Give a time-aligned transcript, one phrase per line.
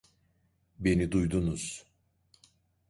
[0.79, 1.85] Beni duydunuz.